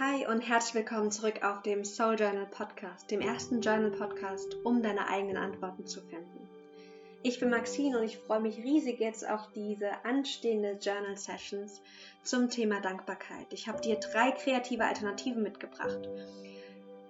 Hi 0.00 0.26
und 0.26 0.40
herzlich 0.40 0.74
willkommen 0.76 1.10
zurück 1.10 1.44
auf 1.44 1.60
dem 1.60 1.84
Soul 1.84 2.18
Journal 2.18 2.46
Podcast, 2.46 3.10
dem 3.10 3.20
ersten 3.20 3.60
Journal 3.60 3.90
Podcast, 3.90 4.56
um 4.64 4.82
deine 4.82 5.08
eigenen 5.08 5.36
Antworten 5.36 5.86
zu 5.86 6.00
finden. 6.00 6.48
Ich 7.22 7.38
bin 7.38 7.50
Maxine 7.50 7.98
und 7.98 8.04
ich 8.04 8.16
freue 8.16 8.40
mich 8.40 8.56
riesig 8.56 8.98
jetzt 8.98 9.28
auf 9.28 9.50
diese 9.54 10.02
anstehende 10.06 10.78
Journal 10.80 11.18
Sessions 11.18 11.82
zum 12.22 12.48
Thema 12.48 12.80
Dankbarkeit. 12.80 13.52
Ich 13.52 13.68
habe 13.68 13.82
dir 13.82 13.96
drei 13.96 14.30
kreative 14.30 14.86
Alternativen 14.86 15.42
mitgebracht, 15.42 16.08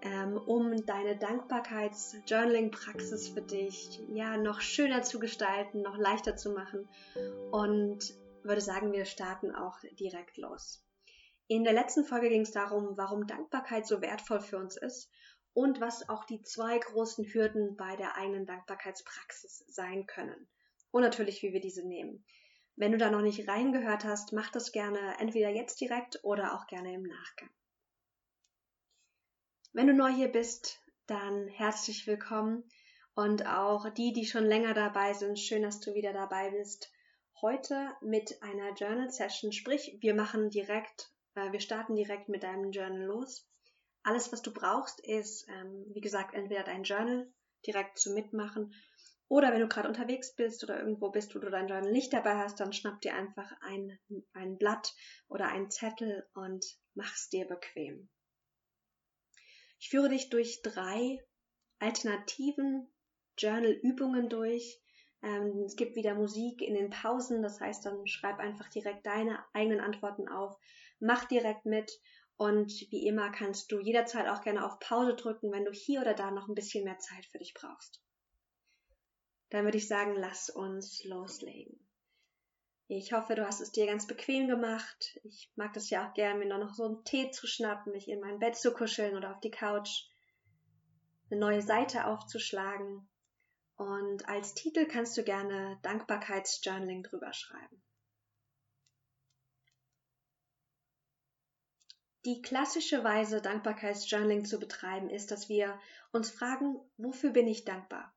ähm, 0.03 0.37
um 0.37 0.85
deine 0.85 1.17
Dankbarkeits-Journaling-Praxis 1.17 3.29
für 3.29 3.43
dich 3.43 4.01
ja 4.13 4.37
noch 4.37 4.61
schöner 4.61 5.03
zu 5.03 5.21
gestalten, 5.21 5.83
noch 5.83 5.97
leichter 5.97 6.35
zu 6.35 6.51
machen 6.51 6.89
und 7.53 8.13
würde 8.43 8.61
sagen, 8.61 8.93
wir 8.93 9.05
starten 9.05 9.55
auch 9.55 9.79
direkt 9.97 10.39
los. 10.39 10.83
In 11.51 11.65
der 11.65 11.73
letzten 11.73 12.05
Folge 12.05 12.29
ging 12.29 12.43
es 12.43 12.53
darum, 12.53 12.97
warum 12.97 13.27
Dankbarkeit 13.27 13.85
so 13.85 14.01
wertvoll 14.01 14.39
für 14.39 14.57
uns 14.57 14.77
ist 14.77 15.11
und 15.53 15.81
was 15.81 16.09
auch 16.09 16.25
die 16.25 16.43
zwei 16.43 16.79
großen 16.79 17.25
Hürden 17.25 17.75
bei 17.77 17.97
der 17.97 18.15
eigenen 18.15 18.47
Dankbarkeitspraxis 18.47 19.65
sein 19.67 20.07
können. 20.07 20.49
Und 20.93 21.03
natürlich, 21.03 21.43
wie 21.43 21.53
wir 21.53 21.59
diese 21.59 21.85
nehmen. 21.85 22.25
Wenn 22.77 22.93
du 22.93 22.99
da 22.99 23.11
noch 23.11 23.21
nicht 23.21 23.49
reingehört 23.49 24.05
hast, 24.05 24.33
mach 24.33 24.53
das 24.53 24.71
gerne 24.71 25.19
entweder 25.19 25.49
jetzt 25.49 25.81
direkt 25.81 26.21
oder 26.23 26.55
auch 26.55 26.69
gerne 26.69 26.95
im 26.95 27.03
Nachgang. 27.03 27.51
Wenn 29.73 29.89
du 29.89 29.93
neu 29.93 30.13
hier 30.13 30.31
bist, 30.31 30.79
dann 31.09 31.49
herzlich 31.49 32.07
willkommen 32.07 32.63
und 33.15 33.45
auch 33.49 33.89
die, 33.91 34.13
die 34.13 34.25
schon 34.25 34.45
länger 34.45 34.73
dabei 34.73 35.15
sind, 35.15 35.37
schön, 35.37 35.63
dass 35.63 35.81
du 35.81 35.95
wieder 35.95 36.13
dabei 36.13 36.51
bist. 36.51 36.93
Heute 37.41 37.91
mit 38.03 38.41
einer 38.41 38.73
Journal 38.75 39.11
Session, 39.11 39.51
sprich, 39.51 39.99
wir 40.01 40.15
machen 40.15 40.51
direkt 40.51 41.11
wir 41.35 41.61
starten 41.61 41.95
direkt 41.95 42.29
mit 42.29 42.43
deinem 42.43 42.73
Journal 42.73 43.05
los. 43.05 43.47
Alles, 44.03 44.33
was 44.33 44.43
du 44.43 44.53
brauchst, 44.53 45.01
ist, 45.01 45.47
ähm, 45.49 45.87
wie 45.93 46.01
gesagt, 46.01 46.35
entweder 46.35 46.65
dein 46.65 46.85
Journal 46.85 47.31
direkt 47.67 47.99
zum 47.99 48.15
Mitmachen 48.15 48.75
oder 49.31 49.53
wenn 49.53 49.61
du 49.61 49.69
gerade 49.69 49.87
unterwegs 49.87 50.35
bist 50.35 50.65
oder 50.65 50.81
irgendwo 50.81 51.11
bist, 51.11 51.35
wo 51.37 51.39
du 51.39 51.51
dein 51.51 51.69
Journal 51.69 51.93
nicht 51.93 52.13
dabei 52.13 52.35
hast, 52.35 52.59
dann 52.59 52.73
schnapp 52.73 53.01
dir 53.01 53.15
einfach 53.15 53.53
ein, 53.61 53.97
ein 54.33 54.59
Blatt 54.59 54.93
oder 55.29 55.47
einen 55.47 55.71
Zettel 55.71 56.27
und 56.35 56.67
mach's 56.95 57.29
dir 57.29 57.47
bequem. 57.47 58.09
Ich 59.79 59.89
führe 59.89 60.09
dich 60.09 60.31
durch 60.31 60.63
drei 60.63 61.25
alternativen 61.79 62.93
Journal-Übungen 63.39 64.29
durch. 64.29 64.83
Ähm, 65.23 65.63
es 65.65 65.77
gibt 65.77 65.95
wieder 65.95 66.15
Musik 66.15 66.61
in 66.61 66.75
den 66.75 66.91
Pausen, 66.91 67.41
das 67.41 67.61
heißt, 67.61 67.87
dann 67.87 68.09
schreib 68.09 68.41
einfach 68.41 68.69
direkt 68.69 69.07
deine 69.07 69.45
eigenen 69.53 69.81
Antworten 69.81 70.29
auf 70.29 70.59
mach 71.01 71.25
direkt 71.25 71.67
mit 71.67 72.01
und 72.37 72.73
wie 72.91 73.07
immer 73.07 73.31
kannst 73.31 73.71
du 73.71 73.81
jederzeit 73.81 74.29
auch 74.29 74.43
gerne 74.43 74.65
auf 74.65 74.79
Pause 74.79 75.15
drücken, 75.15 75.53
wenn 75.53 75.65
du 75.65 75.73
hier 75.73 76.01
oder 76.01 76.15
da 76.15 76.31
noch 76.31 76.49
ein 76.49 76.55
bisschen 76.55 76.85
mehr 76.85 76.99
Zeit 76.99 77.27
für 77.27 77.39
dich 77.39 77.55
brauchst. 77.55 78.03
Dann 79.51 79.65
würde 79.65 79.79
ich 79.79 79.89
sagen, 79.89 80.15
lass 80.17 80.49
uns 80.49 81.05
loslegen. 81.05 81.79
Ich 82.93 83.13
hoffe, 83.13 83.35
du 83.35 83.47
hast 83.47 83.61
es 83.61 83.73
dir 83.73 83.87
ganz 83.87 84.07
bequem 84.07 84.49
gemacht. 84.49 85.21
Ich 85.23 85.53
mag 85.55 85.73
das 85.75 85.91
ja 85.91 86.09
auch 86.09 86.15
gerne, 86.15 86.39
mir 86.39 86.59
noch 86.59 86.75
so 86.75 86.85
einen 86.85 87.05
Tee 87.05 87.31
zu 87.31 87.47
schnappen, 87.47 87.93
mich 87.93 88.09
in 88.09 88.21
mein 88.21 88.39
Bett 88.39 88.57
zu 88.57 88.73
kuscheln 88.73 89.17
oder 89.17 89.33
auf 89.33 89.41
die 89.41 89.51
Couch, 89.51 90.09
eine 91.31 91.39
neue 91.39 91.63
Seite 91.63 92.07
aufzuschlagen. 92.07 93.09
Und 93.77 94.29
als 94.29 94.55
Titel 94.55 94.87
kannst 94.87 95.17
du 95.17 95.23
gerne 95.23 95.79
Dankbarkeitsjournaling 95.83 97.03
drüber 97.03 97.33
schreiben. 97.33 97.83
Die 102.27 102.43
klassische 102.43 103.03
Weise, 103.03 103.41
Dankbarkeitsjournaling 103.41 104.45
zu 104.45 104.59
betreiben, 104.59 105.09
ist, 105.09 105.31
dass 105.31 105.49
wir 105.49 105.81
uns 106.13 106.31
fragen, 106.31 106.79
wofür 106.99 107.31
bin 107.31 107.47
ich 107.49 107.65
dankbar? 107.65 108.15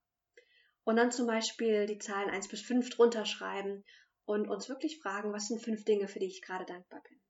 Und 0.83 0.97
dann 0.97 1.11
zum 1.11 1.25
Beispiel 1.25 1.85
die 1.85 1.99
Zahlen 1.99 2.29
1 2.29 2.49
bis 2.49 2.61
5 2.61 2.89
drunter 2.89 3.25
schreiben 3.25 3.85
und 4.25 4.49
uns 4.49 4.67
wirklich 4.67 4.99
fragen, 4.99 5.31
was 5.31 5.47
sind 5.47 5.61
fünf 5.61 5.85
Dinge, 5.85 6.09
für 6.09 6.19
die 6.19 6.27
ich 6.27 6.41
gerade 6.41 6.65
dankbar 6.65 7.01
bin. 7.07 7.21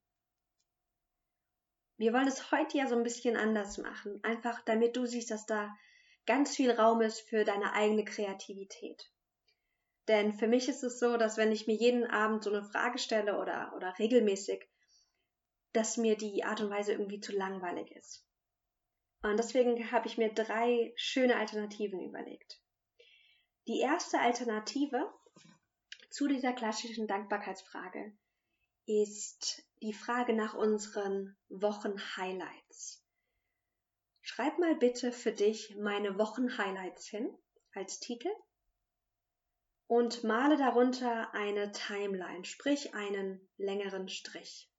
Wir 1.98 2.12
wollen 2.12 2.28
es 2.28 2.52
heute 2.52 2.78
ja 2.78 2.88
so 2.88 2.96
ein 2.96 3.04
bisschen 3.04 3.38
anders 3.38 3.78
machen, 3.78 4.20
einfach 4.24 4.62
damit 4.66 4.96
du 4.96 5.06
siehst, 5.06 5.30
dass 5.30 5.46
da 5.46 5.76
ganz 6.26 6.56
viel 6.56 6.72
Raum 6.72 7.02
ist 7.02 7.22
für 7.22 7.44
deine 7.44 7.74
eigene 7.74 8.04
Kreativität. 8.04 9.12
Denn 10.08 10.34
für 10.34 10.48
mich 10.48 10.68
ist 10.68 10.84
es 10.84 11.00
so, 11.00 11.18
dass 11.18 11.38
wenn 11.38 11.52
ich 11.52 11.68
mir 11.68 11.76
jeden 11.76 12.06
Abend 12.06 12.44
so 12.44 12.50
eine 12.50 12.64
Frage 12.64 12.98
stelle 12.98 13.38
oder, 13.40 13.74
oder 13.76 13.94
regelmäßig, 14.00 14.68
dass 15.74 15.98
mir 15.98 16.16
die 16.16 16.44
Art 16.44 16.62
und 16.62 16.70
Weise 16.70 16.94
irgendwie 16.94 17.20
zu 17.20 17.32
langweilig 17.32 17.92
ist. 17.92 18.26
Und 19.22 19.38
deswegen 19.38 19.92
habe 19.92 20.08
ich 20.08 20.18
mir 20.18 20.34
drei 20.34 20.94
schöne 20.96 21.38
Alternativen 21.38 22.02
überlegt. 22.02 22.62
Die 23.68 23.80
erste 23.80 24.20
Alternative 24.20 25.12
zu 26.10 26.28
dieser 26.28 26.54
klassischen 26.54 27.08
Dankbarkeitsfrage 27.08 28.16
ist 28.86 29.64
die 29.82 29.94
Frage 29.94 30.34
nach 30.34 30.54
unseren 30.54 31.38
Wochenhighlights. 31.50 33.04
Schreib 34.22 34.60
mal 34.60 34.76
bitte 34.76 35.12
für 35.12 35.32
dich 35.32 35.76
meine 35.78 36.18
Wochenhighlights 36.18 37.08
hin 37.08 37.34
als 37.74 38.00
Titel 38.00 38.30
und 39.88 40.24
male 40.24 40.58
darunter 40.58 41.34
eine 41.34 41.72
Timeline, 41.72 42.44
sprich 42.46 42.94
einen 42.94 43.48
längeren 43.58 44.10
Strich. 44.10 44.70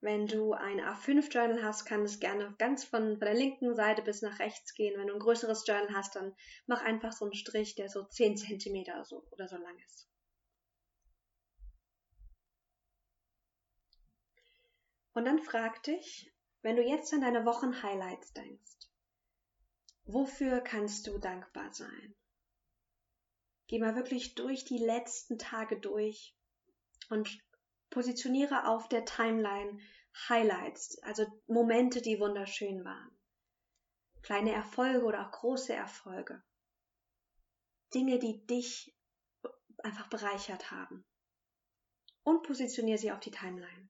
Wenn 0.00 0.28
du 0.28 0.52
ein 0.52 0.80
A5-Journal 0.80 1.64
hast, 1.64 1.84
kann 1.84 2.02
es 2.02 2.20
gerne 2.20 2.54
ganz 2.58 2.84
von, 2.84 3.18
von 3.18 3.26
der 3.26 3.34
linken 3.34 3.74
Seite 3.74 4.02
bis 4.02 4.22
nach 4.22 4.38
rechts 4.38 4.74
gehen. 4.74 4.96
Wenn 4.96 5.08
du 5.08 5.14
ein 5.14 5.20
größeres 5.20 5.66
Journal 5.66 5.92
hast, 5.92 6.14
dann 6.14 6.36
mach 6.66 6.82
einfach 6.82 7.12
so 7.12 7.24
einen 7.24 7.34
Strich, 7.34 7.74
der 7.74 7.88
so 7.88 8.04
10 8.04 8.36
cm 8.36 8.82
oder 8.82 9.04
so, 9.04 9.26
oder 9.32 9.48
so 9.48 9.56
lang 9.56 9.76
ist. 9.86 10.08
Und 15.14 15.24
dann 15.24 15.40
frag 15.40 15.82
dich, 15.82 16.32
wenn 16.62 16.76
du 16.76 16.82
jetzt 16.82 17.12
an 17.12 17.22
deine 17.22 17.44
Wochenhighlights 17.44 18.34
denkst, 18.34 18.76
wofür 20.04 20.60
kannst 20.60 21.08
du 21.08 21.18
dankbar 21.18 21.72
sein? 21.72 22.14
Geh 23.66 23.80
mal 23.80 23.96
wirklich 23.96 24.36
durch 24.36 24.64
die 24.64 24.78
letzten 24.78 25.36
Tage 25.36 25.80
durch 25.80 26.36
und 27.10 27.28
Positioniere 27.90 28.68
auf 28.68 28.88
der 28.88 29.04
Timeline 29.04 29.80
Highlights, 30.28 30.98
also 31.02 31.26
Momente, 31.46 32.02
die 32.02 32.18
wunderschön 32.20 32.84
waren. 32.84 33.18
Kleine 34.22 34.52
Erfolge 34.52 35.04
oder 35.04 35.26
auch 35.26 35.30
große 35.30 35.72
Erfolge. 35.72 36.42
Dinge, 37.94 38.18
die 38.18 38.44
dich 38.46 38.94
einfach 39.78 40.08
bereichert 40.08 40.70
haben. 40.70 41.04
Und 42.24 42.42
positioniere 42.42 42.98
sie 42.98 43.12
auf 43.12 43.20
die 43.20 43.30
Timeline. 43.30 43.88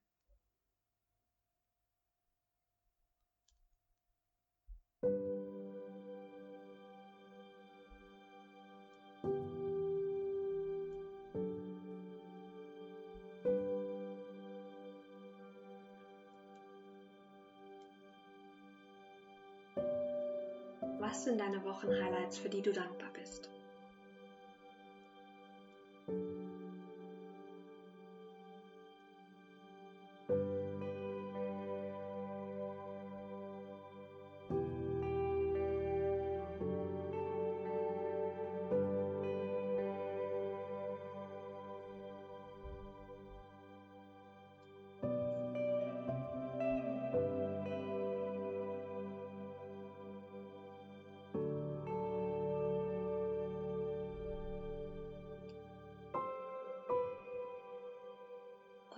Was 21.19 21.25
sind 21.25 21.41
deine 21.41 21.65
Wochenhighlights, 21.65 22.39
für 22.39 22.49
die 22.49 22.63
du 22.63 22.73
dankbar 22.73 23.11
bist? 23.13 23.51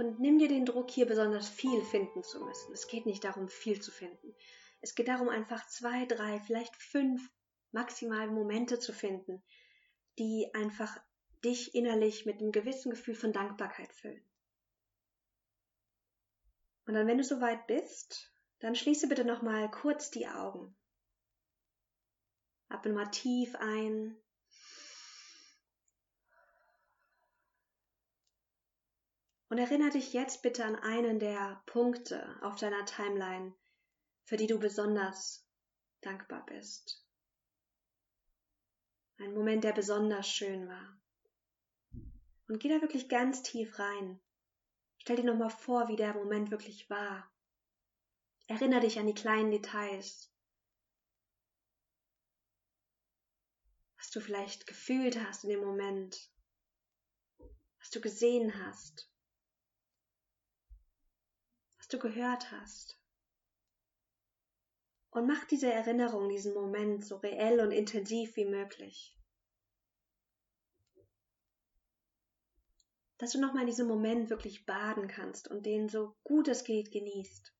Und 0.00 0.18
nimm 0.18 0.38
dir 0.38 0.48
den 0.48 0.64
Druck, 0.64 0.90
hier 0.90 1.04
besonders 1.04 1.46
viel 1.50 1.84
finden 1.84 2.22
zu 2.22 2.42
müssen. 2.42 2.72
Es 2.72 2.88
geht 2.88 3.04
nicht 3.04 3.22
darum, 3.22 3.50
viel 3.50 3.82
zu 3.82 3.90
finden. 3.90 4.34
Es 4.80 4.94
geht 4.94 5.08
darum, 5.08 5.28
einfach 5.28 5.68
zwei, 5.68 6.06
drei, 6.06 6.40
vielleicht 6.40 6.74
fünf 6.74 7.30
maximal 7.70 8.26
Momente 8.28 8.78
zu 8.78 8.94
finden, 8.94 9.42
die 10.18 10.48
einfach 10.54 10.98
dich 11.44 11.74
innerlich 11.74 12.24
mit 12.24 12.40
einem 12.40 12.50
gewissen 12.50 12.88
Gefühl 12.88 13.14
von 13.14 13.34
Dankbarkeit 13.34 13.92
füllen. 13.92 14.24
Und 16.86 16.94
dann, 16.94 17.06
wenn 17.06 17.18
du 17.18 17.24
soweit 17.24 17.66
bist, 17.66 18.32
dann 18.60 18.74
schließe 18.74 19.06
bitte 19.06 19.26
nochmal 19.26 19.70
kurz 19.70 20.10
die 20.10 20.26
Augen. 20.26 20.74
Atme 22.70 22.94
mal 22.94 23.10
tief 23.10 23.54
ein. 23.54 24.16
Und 29.50 29.58
erinnere 29.58 29.90
dich 29.90 30.12
jetzt 30.12 30.42
bitte 30.42 30.64
an 30.64 30.76
einen 30.76 31.18
der 31.18 31.60
Punkte 31.66 32.38
auf 32.40 32.54
deiner 32.54 32.86
Timeline, 32.86 33.52
für 34.24 34.36
die 34.36 34.46
du 34.46 34.60
besonders 34.60 35.44
dankbar 36.02 36.46
bist. 36.46 37.04
Ein 39.18 39.34
Moment, 39.34 39.64
der 39.64 39.72
besonders 39.72 40.28
schön 40.28 40.68
war. 40.68 41.00
Und 42.46 42.60
geh 42.60 42.68
da 42.68 42.80
wirklich 42.80 43.08
ganz 43.08 43.42
tief 43.42 43.76
rein. 43.80 44.20
Stell 44.98 45.16
dir 45.16 45.24
nochmal 45.24 45.50
vor, 45.50 45.88
wie 45.88 45.96
der 45.96 46.14
Moment 46.14 46.52
wirklich 46.52 46.88
war. 46.88 47.28
Erinnere 48.46 48.82
dich 48.82 49.00
an 49.00 49.08
die 49.08 49.14
kleinen 49.14 49.50
Details. 49.50 50.32
Was 53.98 54.10
du 54.10 54.20
vielleicht 54.20 54.68
gefühlt 54.68 55.20
hast 55.20 55.42
in 55.42 55.50
dem 55.50 55.60
Moment. 55.60 56.30
Was 57.80 57.90
du 57.90 58.00
gesehen 58.00 58.64
hast. 58.64 59.09
Du 61.90 61.98
gehört 61.98 62.52
hast. 62.52 62.96
Und 65.10 65.26
mach 65.26 65.44
diese 65.44 65.72
Erinnerung, 65.72 66.28
diesen 66.28 66.54
Moment 66.54 67.04
so 67.04 67.16
reell 67.16 67.58
und 67.58 67.72
intensiv 67.72 68.36
wie 68.36 68.44
möglich. 68.44 69.16
Dass 73.18 73.32
du 73.32 73.40
nochmal 73.40 73.62
in 73.62 73.66
diesem 73.66 73.88
Moment 73.88 74.30
wirklich 74.30 74.66
baden 74.66 75.08
kannst 75.08 75.48
und 75.48 75.66
den 75.66 75.88
so 75.88 76.16
gut 76.22 76.46
es 76.46 76.62
geht 76.62 76.92
genießt. 76.92 77.52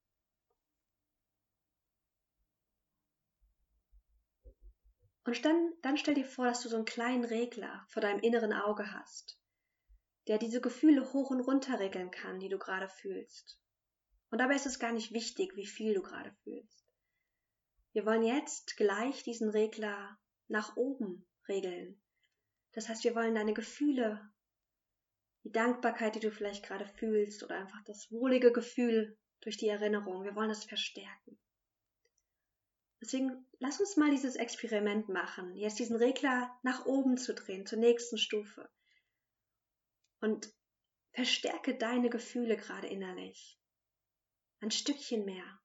Und 5.24 5.44
dann, 5.44 5.72
dann 5.82 5.96
stell 5.96 6.14
dir 6.14 6.24
vor, 6.24 6.46
dass 6.46 6.62
du 6.62 6.68
so 6.68 6.76
einen 6.76 6.84
kleinen 6.84 7.24
Regler 7.24 7.84
vor 7.88 8.00
deinem 8.00 8.20
inneren 8.20 8.52
Auge 8.52 8.92
hast, 8.92 9.40
der 10.28 10.38
diese 10.38 10.60
Gefühle 10.60 11.12
hoch 11.12 11.30
und 11.30 11.40
runter 11.40 11.80
regeln 11.80 12.12
kann, 12.12 12.38
die 12.38 12.48
du 12.48 12.58
gerade 12.58 12.88
fühlst. 12.88 13.60
Und 14.30 14.38
dabei 14.38 14.54
ist 14.54 14.66
es 14.66 14.78
gar 14.78 14.92
nicht 14.92 15.12
wichtig, 15.12 15.56
wie 15.56 15.66
viel 15.66 15.94
du 15.94 16.02
gerade 16.02 16.32
fühlst. 16.44 16.86
Wir 17.92 18.06
wollen 18.06 18.22
jetzt 18.22 18.76
gleich 18.76 19.24
diesen 19.24 19.50
Regler 19.50 20.18
nach 20.46 20.76
oben 20.76 21.26
regeln. 21.48 22.00
Das 22.72 22.88
heißt, 22.88 23.02
wir 23.02 23.16
wollen 23.16 23.34
deine 23.34 23.54
Gefühle, 23.54 24.30
die 25.42 25.50
Dankbarkeit, 25.50 26.14
die 26.14 26.20
du 26.20 26.30
vielleicht 26.30 26.64
gerade 26.64 26.86
fühlst 26.86 27.42
oder 27.42 27.56
einfach 27.56 27.82
das 27.86 28.10
wohlige 28.12 28.52
Gefühl 28.52 29.18
durch 29.40 29.56
die 29.56 29.68
Erinnerung, 29.68 30.22
wir 30.22 30.36
wollen 30.36 30.50
das 30.50 30.64
verstärken. 30.64 31.38
Deswegen 33.00 33.46
lass 33.58 33.80
uns 33.80 33.96
mal 33.96 34.10
dieses 34.10 34.36
Experiment 34.36 35.08
machen, 35.08 35.56
jetzt 35.56 35.78
diesen 35.78 35.96
Regler 35.96 36.54
nach 36.62 36.84
oben 36.84 37.16
zu 37.16 37.34
drehen, 37.34 37.66
zur 37.66 37.78
nächsten 37.78 38.18
Stufe. 38.18 38.70
Und 40.20 40.52
verstärke 41.12 41.76
deine 41.76 42.10
Gefühle 42.10 42.56
gerade 42.56 42.88
innerlich. 42.88 43.59
Ein 44.60 44.70
Stückchen 44.70 45.24
mehr 45.24 45.60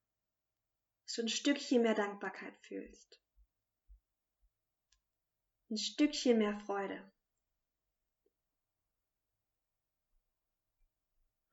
dass 1.06 1.16
du 1.16 1.22
ein 1.22 1.30
Stückchen 1.30 1.84
mehr 1.84 1.94
Dankbarkeit 1.94 2.58
fühlst. 2.62 3.22
Ein 5.70 5.78
Stückchen 5.78 6.40
mehr 6.40 6.60
Freude. 6.60 7.12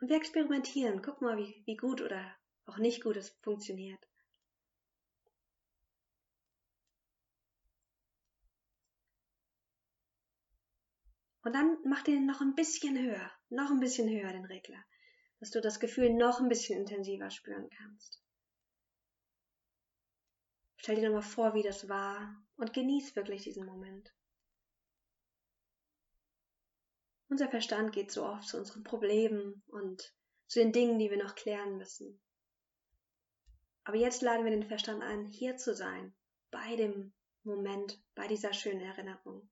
Und 0.01 0.09
wir 0.09 0.17
experimentieren. 0.17 1.03
Guck 1.03 1.21
mal, 1.21 1.37
wie, 1.37 1.63
wie 1.67 1.77
gut 1.77 2.01
oder 2.01 2.35
auch 2.67 2.79
nicht 2.79 3.03
gut 3.03 3.17
es 3.17 3.31
funktioniert. 3.43 4.03
Und 11.45 11.55
dann 11.55 11.77
mach 11.85 12.03
den 12.03 12.25
noch 12.25 12.41
ein 12.41 12.55
bisschen 12.55 12.97
höher, 12.97 13.31
noch 13.49 13.71
ein 13.71 13.81
bisschen 13.81 14.09
höher 14.09 14.33
den 14.33 14.45
Regler, 14.45 14.83
dass 15.43 15.51
du 15.51 15.61
das 15.61 15.81
Gefühl 15.81 16.15
noch 16.15 16.39
ein 16.39 16.49
bisschen 16.49 16.79
intensiver 16.79 17.29
spüren 17.29 17.69
kannst. 17.69 18.23
Stell 20.77 20.95
dir 20.95 21.09
nochmal 21.09 21.23
vor, 21.23 21.53
wie 21.55 21.65
das 21.65 21.89
war 21.89 22.41
und 22.55 22.73
genieß 22.73 23.17
wirklich 23.17 23.43
diesen 23.43 23.67
Moment. 23.67 24.15
Unser 27.29 27.49
Verstand 27.49 27.91
geht 27.93 28.13
so 28.13 28.25
oft 28.25 28.47
zu 28.47 28.57
unseren 28.57 28.85
Problemen 28.85 29.65
und 29.67 30.15
zu 30.47 30.61
den 30.61 30.71
Dingen, 30.71 31.01
die 31.01 31.11
wir 31.11 31.21
noch 31.21 31.35
klären 31.35 31.77
müssen. 31.77 32.21
Aber 33.83 33.97
jetzt 33.97 34.23
laden 34.23 34.45
wir 34.45 34.53
den 34.53 34.69
Verstand 34.69 35.03
ein, 35.03 35.27
hier 35.27 35.57
zu 35.57 35.75
sein, 35.75 36.15
bei 36.53 36.77
dem 36.77 37.13
Moment, 37.43 38.01
bei 38.15 38.29
dieser 38.29 38.53
schönen 38.53 38.83
Erinnerung. 38.83 39.51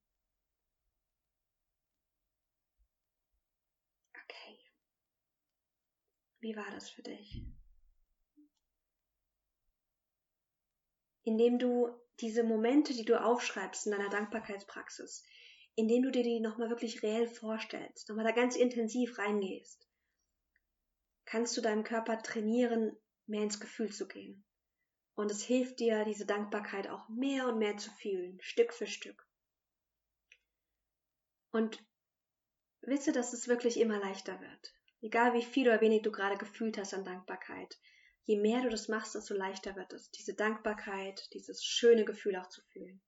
Okay. 4.14 4.69
Wie 6.40 6.56
war 6.56 6.70
das 6.70 6.90
für 6.90 7.02
dich? 7.02 7.42
indem 11.22 11.58
du 11.58 11.88
diese 12.20 12.42
Momente, 12.42 12.92
die 12.94 13.04
du 13.04 13.22
aufschreibst 13.22 13.86
in 13.86 13.92
deiner 13.92 14.10
Dankbarkeitspraxis, 14.10 15.24
indem 15.74 16.02
du 16.02 16.10
dir 16.10 16.22
die 16.22 16.40
nochmal 16.40 16.70
wirklich 16.70 17.02
reell 17.02 17.26
vorstellst, 17.26 18.08
nochmal 18.08 18.24
da 18.24 18.32
ganz 18.32 18.56
intensiv 18.56 19.18
reingehst, 19.18 19.88
kannst 21.24 21.56
du 21.56 21.60
deinem 21.60 21.84
Körper 21.84 22.20
trainieren, 22.20 22.96
mehr 23.26 23.42
ins 23.42 23.60
Gefühl 23.60 23.92
zu 23.92 24.08
gehen. 24.08 24.44
Und 25.14 25.30
es 25.30 25.42
hilft 25.42 25.78
dir, 25.78 26.04
diese 26.04 26.26
Dankbarkeit 26.26 26.88
auch 26.88 27.08
mehr 27.08 27.46
und 27.46 27.58
mehr 27.58 27.76
zu 27.76 27.90
fühlen, 27.92 28.40
Stück 28.40 28.72
für 28.72 28.86
Stück. 28.86 29.26
Und 31.52 31.84
wisse, 32.80 33.12
dass 33.12 33.32
es 33.32 33.46
wirklich 33.46 33.78
immer 33.78 33.98
leichter 33.98 34.40
wird. 34.40 34.74
Egal 35.00 35.34
wie 35.34 35.44
viel 35.44 35.68
oder 35.68 35.80
wenig 35.80 36.02
du 36.02 36.12
gerade 36.12 36.36
gefühlt 36.36 36.78
hast 36.78 36.94
an 36.94 37.04
Dankbarkeit 37.04 37.78
je 38.30 38.36
mehr 38.36 38.62
du 38.62 38.68
das 38.68 38.86
machst, 38.86 39.16
desto 39.16 39.34
leichter 39.34 39.74
wird 39.74 39.92
es, 39.92 40.10
diese 40.12 40.34
Dankbarkeit, 40.34 41.28
dieses 41.34 41.64
schöne 41.64 42.04
Gefühl 42.04 42.36
auch 42.36 42.48
zu 42.48 42.62
fühlen. 42.62 43.00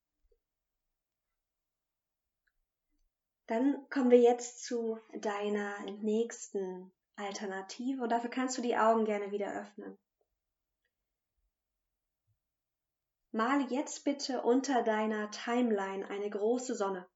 Dann 3.46 3.88
kommen 3.88 4.10
wir 4.10 4.20
jetzt 4.20 4.64
zu 4.64 4.98
deiner 5.14 5.78
nächsten 6.00 6.90
Alternative 7.14 8.02
und 8.02 8.08
dafür 8.08 8.30
kannst 8.30 8.58
du 8.58 8.62
die 8.62 8.76
Augen 8.76 9.04
gerne 9.04 9.30
wieder 9.30 9.54
öffnen. 9.60 9.96
Male 13.30 13.66
jetzt 13.70 14.04
bitte 14.04 14.42
unter 14.42 14.82
deiner 14.82 15.30
Timeline 15.30 16.08
eine 16.08 16.28
große 16.28 16.74
Sonne. 16.74 17.06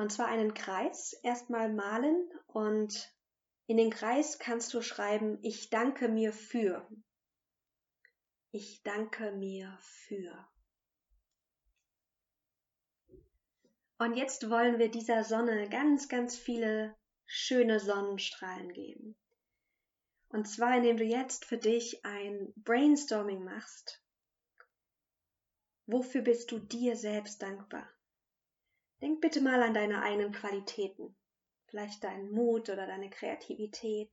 Und 0.00 0.10
zwar 0.10 0.28
einen 0.28 0.54
Kreis 0.54 1.12
erstmal 1.22 1.70
malen 1.70 2.26
und 2.46 3.14
in 3.66 3.76
den 3.76 3.90
Kreis 3.90 4.38
kannst 4.38 4.72
du 4.72 4.80
schreiben, 4.80 5.38
ich 5.42 5.68
danke 5.68 6.08
mir 6.08 6.32
für. 6.32 6.88
Ich 8.50 8.82
danke 8.82 9.30
mir 9.32 9.76
für. 9.82 10.48
Und 13.98 14.16
jetzt 14.16 14.48
wollen 14.48 14.78
wir 14.78 14.90
dieser 14.90 15.22
Sonne 15.22 15.68
ganz, 15.68 16.08
ganz 16.08 16.38
viele 16.38 16.96
schöne 17.26 17.78
Sonnenstrahlen 17.78 18.72
geben. 18.72 19.18
Und 20.30 20.48
zwar, 20.48 20.78
indem 20.78 20.96
du 20.96 21.04
jetzt 21.04 21.44
für 21.44 21.58
dich 21.58 22.02
ein 22.06 22.54
Brainstorming 22.56 23.44
machst. 23.44 24.02
Wofür 25.84 26.22
bist 26.22 26.50
du 26.52 26.58
dir 26.58 26.96
selbst 26.96 27.42
dankbar? 27.42 27.86
Denk 29.00 29.20
bitte 29.20 29.40
mal 29.40 29.62
an 29.62 29.74
deine 29.74 30.02
eigenen 30.02 30.32
Qualitäten 30.32 31.16
vielleicht 31.70 32.02
deinen 32.02 32.30
Mut 32.30 32.68
oder 32.68 32.86
deine 32.86 33.08
Kreativität. 33.10 34.10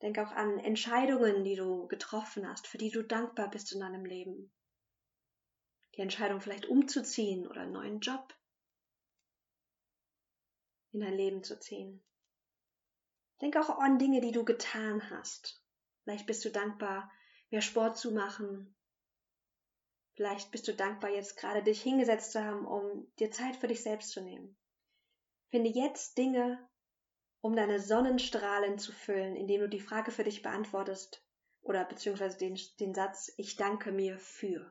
Denk 0.00 0.18
auch 0.18 0.32
an 0.32 0.58
Entscheidungen, 0.58 1.44
die 1.44 1.56
du 1.56 1.86
getroffen 1.88 2.48
hast, 2.48 2.66
für 2.66 2.78
die 2.78 2.90
du 2.90 3.02
dankbar 3.02 3.50
bist 3.50 3.72
in 3.72 3.80
deinem 3.80 4.04
Leben. 4.04 4.52
Die 5.94 6.00
Entscheidung 6.00 6.40
vielleicht 6.40 6.66
umzuziehen 6.66 7.46
oder 7.46 7.62
einen 7.62 7.72
neuen 7.72 8.00
Job 8.00 8.34
in 10.92 11.00
dein 11.00 11.14
Leben 11.14 11.42
zu 11.42 11.58
ziehen. 11.60 12.02
Denk 13.42 13.56
auch 13.56 13.68
an 13.78 13.98
Dinge, 13.98 14.20
die 14.20 14.32
du 14.32 14.44
getan 14.44 15.10
hast. 15.10 15.62
Vielleicht 16.02 16.26
bist 16.26 16.44
du 16.44 16.50
dankbar, 16.50 17.12
mehr 17.50 17.60
Sport 17.60 17.98
zu 17.98 18.12
machen. 18.12 18.74
Vielleicht 20.18 20.50
bist 20.50 20.66
du 20.66 20.74
dankbar, 20.74 21.10
jetzt 21.10 21.36
gerade 21.36 21.62
dich 21.62 21.80
hingesetzt 21.80 22.32
zu 22.32 22.44
haben, 22.44 22.66
um 22.66 23.06
dir 23.20 23.30
Zeit 23.30 23.54
für 23.54 23.68
dich 23.68 23.84
selbst 23.84 24.10
zu 24.10 24.20
nehmen. 24.20 24.56
Finde 25.52 25.70
jetzt 25.70 26.18
Dinge, 26.18 26.58
um 27.40 27.54
deine 27.54 27.78
Sonnenstrahlen 27.78 28.80
zu 28.80 28.90
füllen, 28.90 29.36
indem 29.36 29.60
du 29.60 29.68
die 29.68 29.78
Frage 29.78 30.10
für 30.10 30.24
dich 30.24 30.42
beantwortest 30.42 31.24
oder 31.62 31.84
beziehungsweise 31.84 32.36
den, 32.36 32.58
den 32.80 32.94
Satz, 32.94 33.32
ich 33.36 33.54
danke 33.54 33.92
mir 33.92 34.18
für. 34.18 34.68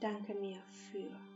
Danke 0.00 0.34
mir 0.34 0.62
für. 0.90 1.27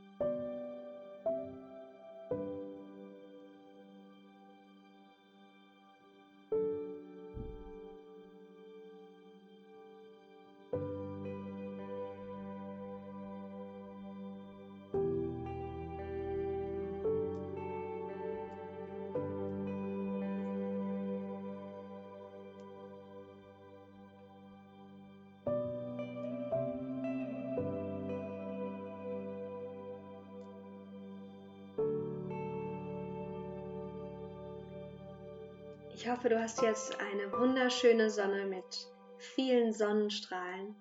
Ich 36.03 36.09
hoffe, 36.09 36.29
du 36.29 36.43
hast 36.43 36.61
jetzt 36.63 36.99
eine 36.99 37.31
wunderschöne 37.31 38.11
Sonne 38.11 38.45
mit 38.45 38.89
vielen 39.37 39.73
Sonnenstrahlen. 39.73 40.75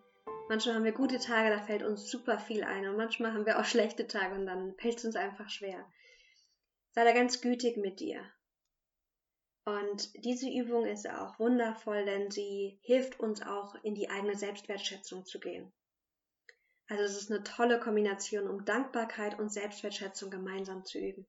Manchmal 0.49 0.73
haben 0.73 0.83
wir 0.83 0.93
gute 0.93 1.19
Tage, 1.19 1.51
da 1.51 1.61
fällt 1.61 1.83
uns 1.83 2.09
super 2.09 2.39
viel 2.39 2.63
ein 2.63 2.87
und 2.87 2.97
manchmal 2.97 3.31
haben 3.31 3.45
wir 3.45 3.59
auch 3.59 3.65
schlechte 3.71 4.07
Tage 4.07 4.33
und 4.33 4.47
dann 4.47 4.73
fällt 4.79 4.97
es 4.97 5.05
uns 5.05 5.15
einfach 5.15 5.47
schwer. 5.51 5.85
Sei 6.93 7.03
da 7.03 7.11
ganz 7.11 7.39
gütig 7.39 7.77
mit 7.77 7.99
dir. 7.99 8.25
Und 9.65 10.11
diese 10.25 10.49
Übung 10.49 10.87
ist 10.87 11.07
auch 11.07 11.37
wundervoll, 11.37 12.03
denn 12.03 12.31
sie 12.31 12.79
hilft 12.81 13.19
uns 13.19 13.43
auch 13.43 13.75
in 13.83 13.93
die 13.93 14.09
eigene 14.09 14.35
Selbstwertschätzung 14.35 15.23
zu 15.27 15.39
gehen. 15.39 15.71
Also 16.87 17.03
es 17.03 17.21
ist 17.21 17.31
eine 17.31 17.43
tolle 17.43 17.79
Kombination, 17.79 18.47
um 18.47 18.65
Dankbarkeit 18.65 19.37
und 19.37 19.53
Selbstwertschätzung 19.53 20.31
gemeinsam 20.31 20.83
zu 20.83 20.97
üben. 20.97 21.27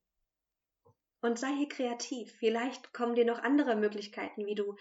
Und 1.22 1.38
sei 1.38 1.54
hier 1.56 1.68
kreativ. 1.68 2.34
Vielleicht 2.38 2.92
kommen 2.92 3.14
dir 3.14 3.24
noch 3.24 3.38
andere 3.38 3.76
Möglichkeiten, 3.76 4.44
wie 4.44 4.56
du 4.56 4.76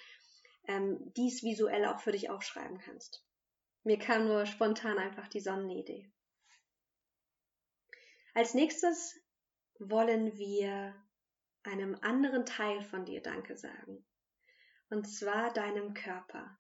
ähm, 0.68 1.14
dies 1.16 1.44
visuell 1.44 1.86
auch 1.86 2.00
für 2.00 2.12
dich 2.12 2.30
aufschreiben 2.30 2.80
kannst. 2.80 3.24
Mir 3.84 3.98
kam 3.98 4.28
nur 4.28 4.46
spontan 4.46 4.98
einfach 4.98 5.28
die 5.28 5.40
Sonnenidee. 5.40 6.12
Als 8.34 8.54
nächstes 8.54 9.16
wollen 9.78 10.38
wir 10.38 10.96
einem 11.64 11.96
anderen 12.02 12.46
Teil 12.46 12.82
von 12.84 13.06
dir 13.06 13.22
Danke 13.22 13.56
sagen. 13.56 14.04
Und 14.90 15.06
zwar 15.06 15.54
deinem 15.54 15.94
Körper. 15.94 16.58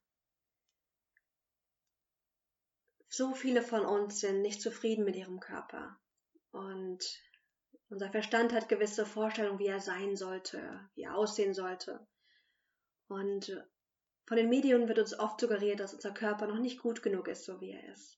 So 3.10 3.34
viele 3.34 3.62
von 3.62 3.86
uns 3.86 4.20
sind 4.20 4.42
nicht 4.42 4.62
zufrieden 4.62 5.06
mit 5.06 5.16
ihrem 5.16 5.40
Körper. 5.40 6.00
Und 6.52 7.04
unser 7.92 8.10
Verstand 8.10 8.54
hat 8.54 8.70
gewisse 8.70 9.06
Vorstellungen, 9.06 9.60
wie 9.60 9.68
er 9.68 9.82
sein 9.82 10.16
sollte, 10.16 10.90
wie 10.96 11.04
er 11.04 11.16
aussehen 11.16 11.54
sollte. 11.54 12.08
Und 13.08 13.52
von 14.26 14.38
den 14.38 14.50
Medien 14.50 14.88
wird 14.88 14.98
uns 14.98 15.20
oft 15.20 15.42
suggeriert, 15.42 15.82
dass 15.82 15.94
unser 15.94 16.14
Körper 16.14 16.48
noch 16.48 16.60
nicht 16.60 16.82
gut 16.82 17.04
genug 17.04 17.28
ist, 17.28 17.44
so 17.44 17.60
wie 17.60 17.72
er 17.72 17.92
ist. 17.92 18.18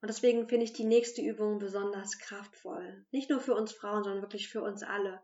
Und 0.00 0.08
deswegen 0.08 0.48
finde 0.48 0.64
ich 0.64 0.72
die 0.72 0.84
nächste 0.84 1.20
Übung 1.20 1.58
besonders 1.58 2.18
kraftvoll. 2.18 3.04
Nicht 3.10 3.28
nur 3.28 3.40
für 3.40 3.54
uns 3.54 3.72
Frauen, 3.72 4.04
sondern 4.04 4.22
wirklich 4.22 4.48
für 4.48 4.62
uns 4.62 4.82
alle, 4.82 5.20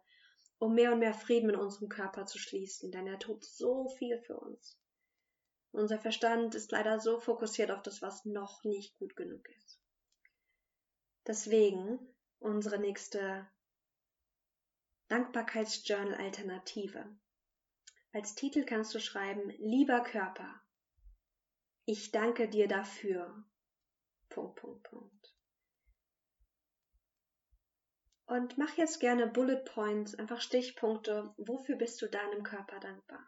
um 0.59 0.75
mehr 0.75 0.93
und 0.93 0.99
mehr 0.99 1.15
Frieden 1.15 1.47
mit 1.47 1.57
unserem 1.57 1.89
Körper 1.89 2.27
zu 2.27 2.39
schließen, 2.39 2.93
denn 2.93 3.07
er 3.07 3.19
tut 3.19 3.43
so 3.47 3.89
viel 3.89 4.19
für 4.19 4.39
uns. 4.39 4.79
Unser 5.73 5.99
Verstand 5.99 6.55
ist 6.55 6.71
leider 6.71 7.01
so 7.01 7.19
fokussiert 7.19 7.71
auf 7.71 7.81
das, 7.81 8.03
was 8.03 8.27
noch 8.27 8.63
nicht 8.65 8.99
gut 8.99 9.17
genug 9.17 9.49
ist. 9.49 9.81
Deswegen 11.27 11.99
unsere 12.39 12.79
nächste 12.79 13.49
Dankbarkeitsjournal-Alternative. 15.09 17.17
Als 18.13 18.35
Titel 18.35 18.65
kannst 18.65 18.95
du 18.95 19.01
schreiben, 19.01 19.51
lieber 19.59 20.01
Körper, 20.01 20.61
ich 21.85 22.11
danke 22.11 22.49
dir 22.49 22.67
dafür. 22.67 23.45
Punkt, 24.29 24.57
Punkt, 24.57 24.83
Punkt. 24.83 25.17
Und 28.27 28.59
mach 28.59 28.77
jetzt 28.77 28.99
gerne 28.99 29.29
Bullet 29.29 29.63
Points, 29.65 30.17
einfach 30.17 30.41
Stichpunkte. 30.41 31.33
Wofür 31.37 31.77
bist 31.77 32.03
du 32.03 32.09
deinem 32.09 32.43
Körper 32.43 32.81
dankbar? 32.81 33.25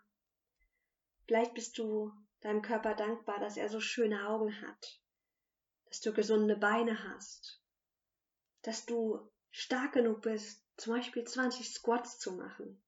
Vielleicht 1.26 1.54
bist 1.54 1.78
du 1.78 2.12
deinem 2.40 2.62
Körper 2.62 2.96
dankbar, 2.96 3.38
dass 3.38 3.56
er 3.56 3.68
so 3.68 3.78
schöne 3.78 4.28
Augen 4.28 4.60
hat, 4.62 5.00
dass 5.86 6.00
du 6.00 6.12
gesunde 6.12 6.56
Beine 6.56 7.04
hast, 7.04 7.62
dass 8.68 8.84
du 8.84 9.18
stark 9.50 9.94
genug 9.94 10.20
bist, 10.20 10.62
zum 10.76 10.92
Beispiel 10.92 11.24
20 11.24 11.72
Squats 11.72 12.18
zu 12.18 12.32
machen. 12.32 12.78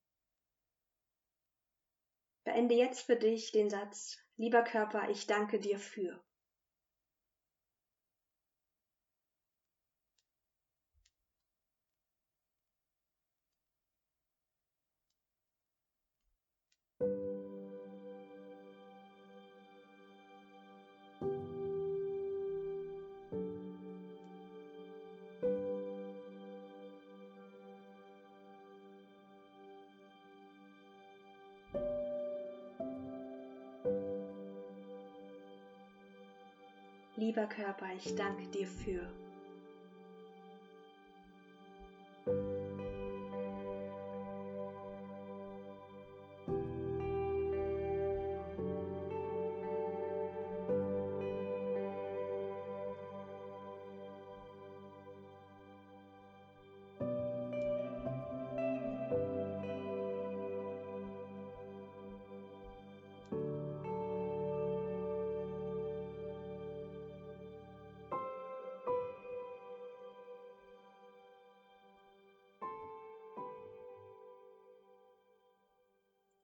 Beende 2.44 2.74
jetzt 2.74 3.00
für 3.00 3.16
dich 3.16 3.50
den 3.50 3.70
Satz, 3.70 4.18
lieber 4.36 4.62
Körper, 4.62 5.08
ich 5.08 5.26
danke 5.26 5.58
dir 5.58 5.78
für. 5.78 6.22
Lieber 37.30 37.46
Körper, 37.46 37.86
ich 37.94 38.16
danke 38.16 38.48
dir 38.48 38.66
für. 38.66 39.19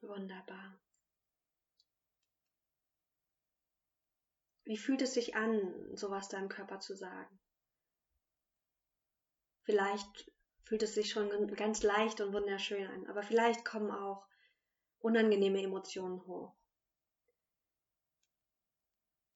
Wunderbar. 0.09 0.79
Wie 4.65 4.77
fühlt 4.77 5.03
es 5.03 5.15
sich 5.15 5.35
an, 5.35 5.97
sowas 5.97 6.29
deinem 6.29 6.49
Körper 6.49 6.79
zu 6.81 6.95
sagen? 6.95 7.41
Vielleicht 9.63 10.33
fühlt 10.63 10.83
es 10.83 10.95
sich 10.95 11.11
schon 11.11 11.49
ganz 11.57 11.83
leicht 11.83 12.21
und 12.21 12.33
wunderschön 12.33 12.87
an, 12.87 13.07
aber 13.07 13.23
vielleicht 13.23 13.65
kommen 13.65 13.91
auch 13.91 14.27
unangenehme 14.99 15.63
Emotionen 15.63 16.25
hoch. 16.27 16.55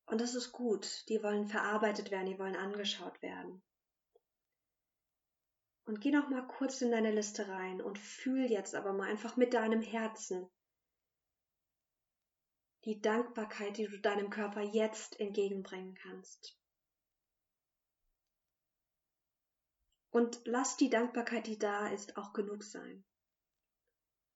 Und 0.06 0.20
das 0.20 0.34
ist 0.34 0.52
gut, 0.52 1.08
die 1.08 1.22
wollen 1.22 1.46
verarbeitet 1.46 2.10
werden, 2.10 2.26
die 2.26 2.38
wollen 2.38 2.56
angeschaut 2.56 3.22
werden. 3.22 3.62
Und 5.84 6.00
geh 6.00 6.10
noch 6.10 6.28
mal 6.28 6.46
kurz 6.46 6.80
in 6.82 6.92
deine 6.92 7.10
Liste 7.10 7.48
rein 7.48 7.80
und 7.80 7.98
fühl 7.98 8.50
jetzt 8.50 8.76
aber 8.76 8.92
mal 8.92 9.08
einfach 9.08 9.36
mit 9.36 9.54
deinem 9.54 9.82
Herzen, 9.82 10.48
die 12.84 13.00
Dankbarkeit, 13.00 13.76
die 13.76 13.86
du 13.86 13.98
deinem 13.98 14.30
Körper 14.30 14.62
jetzt 14.62 15.20
entgegenbringen 15.20 15.94
kannst. 15.94 16.56
Und 20.10 20.40
lass 20.44 20.76
die 20.76 20.90
Dankbarkeit, 20.90 21.46
die 21.46 21.58
da 21.58 21.88
ist, 21.88 22.16
auch 22.16 22.32
genug 22.32 22.64
sein. 22.64 23.04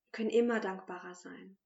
Wir 0.04 0.12
können 0.12 0.30
immer 0.30 0.60
dankbarer 0.60 1.14
sein. 1.14 1.56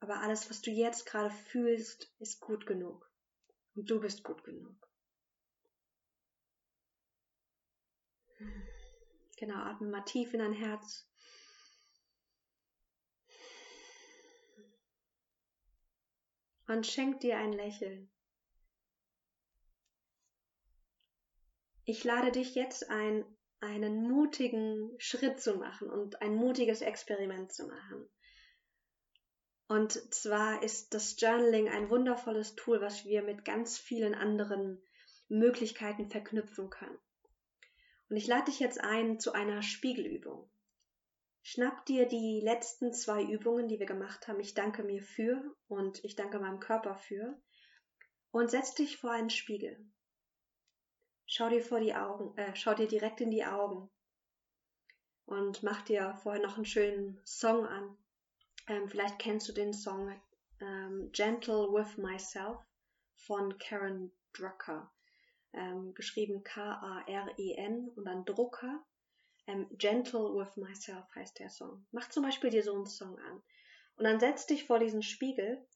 Aber 0.00 0.20
alles, 0.20 0.50
was 0.50 0.62
du 0.62 0.70
jetzt 0.70 1.06
gerade 1.06 1.30
fühlst, 1.30 2.12
ist 2.18 2.40
gut 2.40 2.66
genug. 2.66 3.10
Und 3.74 3.90
du 3.90 4.00
bist 4.00 4.22
gut 4.22 4.44
genug. 4.44 4.76
Genau, 9.38 9.56
atme 9.56 9.88
mal 9.88 10.02
tief 10.02 10.32
in 10.32 10.40
dein 10.40 10.52
Herz. 10.52 11.08
Und 16.66 16.86
schenkt 16.86 17.22
dir 17.22 17.38
ein 17.38 17.52
Lächeln. 17.52 18.10
ich 21.86 22.02
lade 22.02 22.32
dich 22.32 22.54
jetzt 22.54 22.90
ein, 22.90 23.24
einen 23.60 24.02
mutigen 24.02 24.90
Schritt 24.98 25.40
zu 25.40 25.54
machen 25.54 25.88
und 25.88 26.20
ein 26.20 26.34
mutiges 26.34 26.82
Experiment 26.82 27.52
zu 27.52 27.68
machen. 27.68 28.08
Und 29.68 29.92
zwar 30.12 30.62
ist 30.62 30.94
das 30.94 31.18
Journaling 31.20 31.68
ein 31.68 31.88
wundervolles 31.88 32.56
Tool, 32.56 32.80
was 32.80 33.04
wir 33.04 33.22
mit 33.22 33.44
ganz 33.44 33.78
vielen 33.78 34.14
anderen 34.14 34.82
Möglichkeiten 35.28 36.08
verknüpfen 36.08 36.70
können. 36.70 36.98
Und 38.08 38.16
ich 38.16 38.26
lade 38.26 38.46
dich 38.46 38.60
jetzt 38.60 38.80
ein 38.80 39.18
zu 39.18 39.32
einer 39.32 39.62
Spiegelübung. 39.62 40.48
Schnapp 41.48 41.86
dir 41.86 42.08
die 42.08 42.40
letzten 42.40 42.92
zwei 42.92 43.22
Übungen, 43.22 43.68
die 43.68 43.78
wir 43.78 43.86
gemacht 43.86 44.26
haben. 44.26 44.40
Ich 44.40 44.54
danke 44.54 44.82
mir 44.82 45.00
für 45.00 45.54
und 45.68 46.04
ich 46.04 46.16
danke 46.16 46.40
meinem 46.40 46.58
Körper 46.58 46.96
für. 46.96 47.40
Und 48.32 48.50
setz 48.50 48.74
dich 48.74 48.96
vor 48.96 49.12
einen 49.12 49.30
Spiegel. 49.30 49.78
Schau 51.24 51.48
dir 51.48 51.62
vor 51.62 51.78
die 51.78 51.94
Augen, 51.94 52.36
äh, 52.36 52.56
schau 52.56 52.74
dir 52.74 52.88
direkt 52.88 53.20
in 53.20 53.30
die 53.30 53.44
Augen. 53.44 53.88
Und 55.24 55.62
mach 55.62 55.82
dir 55.82 56.18
vorher 56.20 56.42
noch 56.42 56.56
einen 56.56 56.66
schönen 56.66 57.20
Song 57.24 57.64
an. 57.64 57.96
Ähm, 58.66 58.88
vielleicht 58.88 59.20
kennst 59.20 59.48
du 59.48 59.52
den 59.52 59.72
Song 59.72 60.20
ähm, 60.60 61.12
Gentle 61.12 61.68
with 61.72 61.96
Myself 61.96 62.58
von 63.14 63.56
Karen 63.58 64.10
Drucker. 64.32 64.92
Ähm, 65.52 65.94
geschrieben 65.94 66.42
K-A-R-E-N 66.42 67.92
und 67.94 68.04
dann 68.04 68.24
Drucker. 68.24 68.84
Ähm, 69.46 69.66
Gentle 69.78 70.34
with 70.34 70.56
Myself 70.56 71.04
heißt 71.14 71.38
der 71.38 71.50
Song. 71.50 71.86
Mach 71.92 72.08
zum 72.08 72.24
Beispiel 72.24 72.50
dir 72.50 72.62
so 72.62 72.74
einen 72.74 72.86
Song 72.86 73.18
an. 73.18 73.42
Und 73.96 74.04
dann 74.04 74.20
setz 74.20 74.46
dich 74.46 74.64
vor 74.64 74.78
diesen 74.78 75.02
Spiegel 75.02 75.66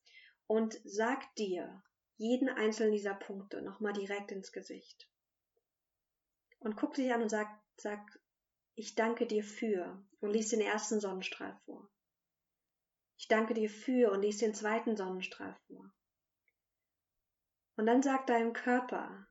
und 0.47 0.81
sag 0.85 1.35
dir 1.37 1.83
jeden 2.17 2.49
einzelnen 2.49 2.93
dieser 2.93 3.15
Punkte 3.15 3.63
nochmal 3.63 3.93
direkt 3.93 4.31
ins 4.33 4.53
Gesicht. 4.53 5.09
Und 6.59 6.77
guck 6.77 6.95
dich 6.95 7.13
an 7.13 7.23
und 7.23 7.31
sag, 7.31 7.49
sag, 7.77 8.21
ich 8.75 8.95
danke 8.95 9.27
dir 9.27 9.43
für 9.43 10.03
und 10.21 10.31
lies 10.31 10.51
den 10.51 10.61
ersten 10.61 11.01
Sonnenstrahl 11.01 11.59
vor. 11.65 11.89
Ich 13.17 13.29
danke 13.29 13.55
dir 13.55 13.71
für 13.71 14.11
und 14.11 14.23
lies 14.23 14.39
den 14.39 14.55
zweiten 14.55 14.97
Sonnenstrahl 14.97 15.57
vor. 15.67 15.91
Und 17.77 17.87
dann 17.87 18.03
sag 18.03 18.27
deinem 18.27 18.53
Körper, 18.53 19.27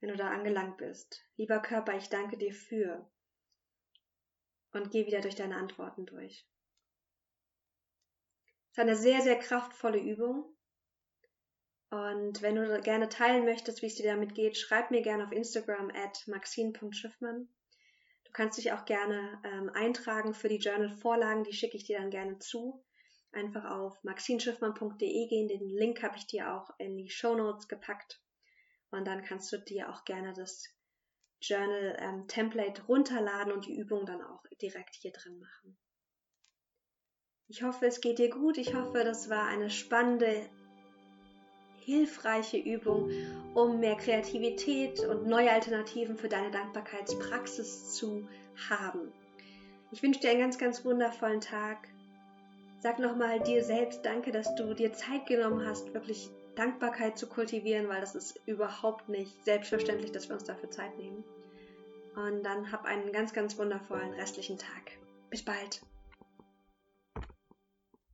wenn 0.00 0.10
du 0.10 0.16
da 0.16 0.30
angelangt 0.30 0.76
bist, 0.76 1.24
lieber 1.36 1.60
Körper, 1.60 1.96
ich 1.96 2.08
danke 2.08 2.36
dir 2.36 2.52
für. 2.52 3.10
Und 4.76 4.90
geh 4.90 5.06
wieder 5.06 5.20
durch 5.20 5.34
deine 5.34 5.56
Antworten 5.56 6.06
durch. 6.06 6.46
Das 8.68 8.72
ist 8.72 8.78
eine 8.78 8.96
sehr, 8.96 9.22
sehr 9.22 9.38
kraftvolle 9.38 9.98
Übung. 9.98 10.54
Und 11.90 12.42
wenn 12.42 12.56
du 12.56 12.80
gerne 12.82 13.08
teilen 13.08 13.44
möchtest, 13.44 13.80
wie 13.80 13.86
es 13.86 13.94
dir 13.94 14.10
damit 14.10 14.34
geht, 14.34 14.58
schreib 14.58 14.90
mir 14.90 15.02
gerne 15.02 15.24
auf 15.24 15.32
Instagram 15.32 15.90
at 15.90 16.24
maxine.schiffmann. 16.26 17.48
Du 18.24 18.32
kannst 18.32 18.58
dich 18.58 18.72
auch 18.72 18.84
gerne 18.84 19.40
ähm, 19.44 19.70
eintragen 19.70 20.34
für 20.34 20.48
die 20.48 20.58
Journal-Vorlagen, 20.58 21.44
die 21.44 21.54
schicke 21.54 21.76
ich 21.76 21.84
dir 21.84 21.98
dann 21.98 22.10
gerne 22.10 22.38
zu 22.38 22.84
einfach 23.32 23.64
auf 23.64 24.02
maxinschiffmann.de 24.02 25.28
gehen. 25.28 25.48
Den 25.48 25.68
Link 25.68 26.02
habe 26.02 26.16
ich 26.16 26.26
dir 26.26 26.54
auch 26.54 26.70
in 26.78 26.96
die 26.96 27.10
Show 27.10 27.34
Notes 27.34 27.68
gepackt. 27.68 28.20
Und 28.90 29.06
dann 29.06 29.22
kannst 29.22 29.52
du 29.52 29.58
dir 29.58 29.90
auch 29.90 30.04
gerne 30.04 30.32
das 30.32 30.64
Journal 31.48 31.96
ähm, 32.00 32.26
Template 32.28 32.82
runterladen 32.86 33.52
und 33.52 33.66
die 33.66 33.76
Übung 33.76 34.06
dann 34.06 34.22
auch 34.22 34.42
direkt 34.60 34.94
hier 34.94 35.12
drin 35.12 35.38
machen. 35.38 35.76
Ich 37.48 37.62
hoffe, 37.62 37.86
es 37.86 38.00
geht 38.00 38.18
dir 38.18 38.30
gut. 38.30 38.58
Ich 38.58 38.74
hoffe, 38.74 39.04
das 39.04 39.30
war 39.30 39.46
eine 39.46 39.70
spannende, 39.70 40.48
hilfreiche 41.84 42.56
Übung, 42.56 43.10
um 43.54 43.78
mehr 43.78 43.94
Kreativität 43.94 45.00
und 45.00 45.26
neue 45.26 45.52
Alternativen 45.52 46.16
für 46.16 46.28
deine 46.28 46.50
Dankbarkeitspraxis 46.50 47.94
zu 47.94 48.28
haben. 48.68 49.12
Ich 49.92 50.02
wünsche 50.02 50.20
dir 50.20 50.30
einen 50.30 50.40
ganz, 50.40 50.58
ganz 50.58 50.84
wundervollen 50.84 51.40
Tag. 51.40 51.88
Sag 52.80 52.98
nochmal 52.98 53.40
dir 53.40 53.62
selbst 53.62 54.04
Danke, 54.04 54.32
dass 54.32 54.52
du 54.56 54.74
dir 54.74 54.92
Zeit 54.92 55.26
genommen 55.26 55.64
hast, 55.64 55.94
wirklich 55.94 56.28
Dankbarkeit 56.56 57.16
zu 57.16 57.28
kultivieren, 57.28 57.88
weil 57.88 58.00
das 58.00 58.16
ist 58.16 58.40
überhaupt 58.46 59.08
nicht 59.08 59.44
selbstverständlich, 59.44 60.10
dass 60.10 60.28
wir 60.28 60.34
uns 60.34 60.44
dafür 60.44 60.70
Zeit 60.70 60.98
nehmen. 60.98 61.22
Und 62.16 62.42
dann 62.42 62.72
hab 62.72 62.84
einen 62.84 63.12
ganz, 63.12 63.32
ganz 63.32 63.56
wundervollen 63.58 64.12
restlichen 64.14 64.58
Tag. 64.58 64.98
Bis 65.30 65.44
bald. 65.44 65.85